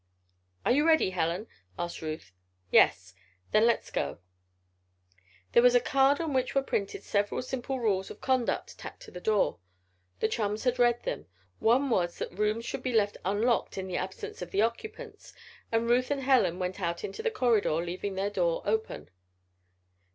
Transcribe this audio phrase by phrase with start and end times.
[0.65, 1.45] "Are you ready, Helen?"
[1.77, 2.31] asked Ruth.
[2.71, 3.13] "Yes."
[3.51, 4.17] "Then let us go."
[5.51, 9.11] There was a card on which were printed several simple rules of conduct tacked to
[9.11, 9.59] the door.
[10.19, 11.27] The chums had read them.
[11.59, 15.33] One was that rooms should be left unlocked in the absence of the occupants,
[15.71, 19.11] and Ruth and Helen went out into the corridor, leaving their door open.